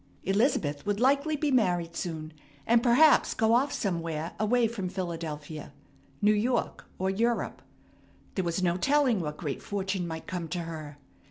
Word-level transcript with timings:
Elizabeth 0.23 0.83
would 0.83 0.99
likely 0.99 1.35
be 1.35 1.51
married 1.51 1.95
soon, 1.95 2.33
and 2.65 2.81
perhaps 2.81 3.35
go 3.35 3.53
off 3.53 3.71
somewhere 3.71 4.31
away 4.39 4.65
from 4.67 4.89
Philadelphia 4.89 5.73
New 6.23 6.33
York 6.33 6.85
or 6.97 7.11
Europe, 7.11 7.61
there 8.33 8.43
was 8.43 8.63
no 8.63 8.77
telling 8.77 9.19
what 9.21 9.37
great 9.37 9.61
fortune 9.61 10.07
might 10.07 10.25
come 10.25 10.47
to 10.47 10.61
her. 10.61 10.97